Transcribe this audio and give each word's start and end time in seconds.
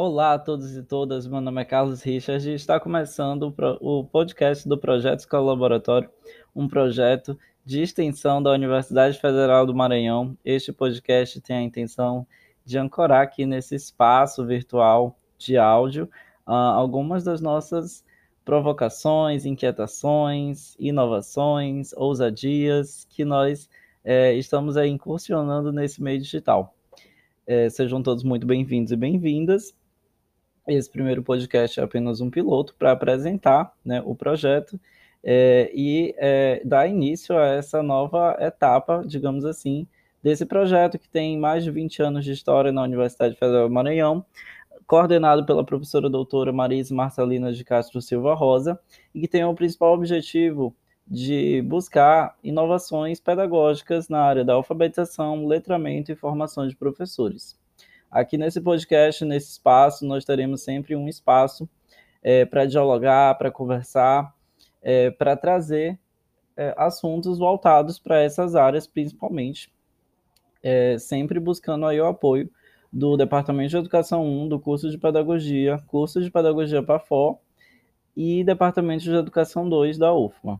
Olá 0.00 0.34
a 0.34 0.38
todos 0.38 0.76
e 0.76 0.82
todas, 0.84 1.26
meu 1.26 1.40
nome 1.40 1.60
é 1.60 1.64
Carlos 1.64 2.04
Richard 2.04 2.48
e 2.48 2.54
está 2.54 2.78
começando 2.78 3.52
o 3.80 4.04
podcast 4.04 4.68
do 4.68 4.78
Projeto 4.78 5.18
Escola 5.18 5.50
Laboratório, 5.50 6.08
um 6.54 6.68
projeto 6.68 7.36
de 7.64 7.82
extensão 7.82 8.40
da 8.40 8.52
Universidade 8.52 9.18
Federal 9.18 9.66
do 9.66 9.74
Maranhão. 9.74 10.38
Este 10.44 10.72
podcast 10.72 11.40
tem 11.40 11.56
a 11.56 11.62
intenção 11.62 12.24
de 12.64 12.78
ancorar 12.78 13.22
aqui 13.22 13.44
nesse 13.44 13.74
espaço 13.74 14.46
virtual 14.46 15.18
de 15.36 15.58
áudio 15.58 16.04
uh, 16.46 16.52
algumas 16.52 17.24
das 17.24 17.40
nossas 17.40 18.04
provocações, 18.44 19.44
inquietações, 19.44 20.76
inovações, 20.78 21.92
ousadias 21.94 23.04
que 23.10 23.24
nós 23.24 23.68
eh, 24.04 24.34
estamos 24.34 24.76
aí 24.76 24.90
incursionando 24.90 25.72
nesse 25.72 26.00
meio 26.00 26.20
digital. 26.20 26.72
Eh, 27.48 27.68
sejam 27.68 28.00
todos 28.00 28.22
muito 28.22 28.46
bem-vindos 28.46 28.92
e 28.92 28.96
bem-vindas. 28.96 29.74
Esse 30.68 30.90
primeiro 30.90 31.22
podcast 31.22 31.80
é 31.80 31.82
apenas 31.82 32.20
um 32.20 32.28
piloto 32.28 32.74
para 32.78 32.92
apresentar 32.92 33.72
né, 33.82 34.02
o 34.04 34.14
projeto 34.14 34.78
é, 35.24 35.70
e 35.74 36.14
é, 36.18 36.60
dar 36.62 36.86
início 36.86 37.38
a 37.38 37.46
essa 37.46 37.82
nova 37.82 38.36
etapa, 38.38 39.02
digamos 39.06 39.46
assim, 39.46 39.86
desse 40.22 40.44
projeto 40.44 40.98
que 40.98 41.08
tem 41.08 41.38
mais 41.38 41.64
de 41.64 41.70
20 41.70 42.02
anos 42.02 42.22
de 42.22 42.32
história 42.32 42.70
na 42.70 42.82
Universidade 42.82 43.34
Federal 43.34 43.66
do 43.66 43.72
Maranhão, 43.72 44.22
coordenado 44.86 45.46
pela 45.46 45.64
professora 45.64 46.10
doutora 46.10 46.52
Marisa 46.52 46.94
Marcelina 46.94 47.50
de 47.50 47.64
Castro 47.64 48.02
Silva 48.02 48.34
Rosa, 48.34 48.78
e 49.14 49.22
que 49.22 49.28
tem 49.28 49.44
o 49.44 49.54
principal 49.54 49.94
objetivo 49.94 50.76
de 51.06 51.62
buscar 51.62 52.36
inovações 52.44 53.18
pedagógicas 53.18 54.10
na 54.10 54.20
área 54.20 54.44
da 54.44 54.52
alfabetização, 54.52 55.46
letramento 55.46 56.12
e 56.12 56.14
formação 56.14 56.68
de 56.68 56.76
professores. 56.76 57.57
Aqui 58.10 58.38
nesse 58.38 58.58
podcast, 58.58 59.22
nesse 59.22 59.50
espaço, 59.52 60.06
nós 60.06 60.24
teremos 60.24 60.62
sempre 60.62 60.96
um 60.96 61.06
espaço 61.08 61.68
é, 62.22 62.46
para 62.46 62.64
dialogar, 62.64 63.36
para 63.36 63.50
conversar, 63.50 64.34
é, 64.82 65.10
para 65.10 65.36
trazer 65.36 65.98
é, 66.56 66.74
assuntos 66.78 67.38
voltados 67.38 67.98
para 67.98 68.22
essas 68.22 68.54
áreas, 68.54 68.86
principalmente, 68.86 69.70
é, 70.62 70.96
sempre 70.98 71.38
buscando 71.38 71.84
aí 71.84 72.00
o 72.00 72.06
apoio 72.06 72.50
do 72.90 73.14
Departamento 73.14 73.68
de 73.68 73.76
Educação 73.76 74.24
1, 74.24 74.48
do 74.48 74.58
curso 74.58 74.88
de 74.90 74.96
Pedagogia, 74.96 75.78
curso 75.86 76.22
de 76.22 76.30
Pedagogia 76.30 76.82
PAFO 76.82 77.38
e 78.16 78.42
Departamento 78.42 79.04
de 79.04 79.14
Educação 79.14 79.68
2 79.68 79.98
da 79.98 80.14
UFMA. 80.14 80.58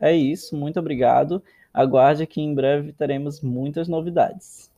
É 0.00 0.12
isso, 0.12 0.56
muito 0.56 0.80
obrigado. 0.80 1.40
Aguarde 1.72 2.26
que 2.26 2.40
em 2.40 2.52
breve 2.52 2.92
teremos 2.92 3.40
muitas 3.40 3.86
novidades 3.86 4.71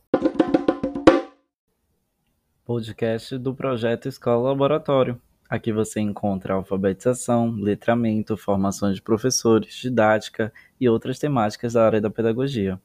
podcast 2.65 3.37
do 3.37 3.53
projeto 3.53 4.07
Escola 4.07 4.49
Laboratório. 4.49 5.21
Aqui 5.47 5.71
você 5.71 5.99
encontra 5.99 6.55
alfabetização, 6.55 7.51
letramento, 7.51 8.35
formação 8.35 8.91
de 8.91 9.03
professores, 9.03 9.75
didática 9.75 10.51
e 10.81 10.89
outras 10.89 11.19
temáticas 11.19 11.73
da 11.73 11.85
área 11.85 12.01
da 12.01 12.09
pedagogia. 12.09 12.81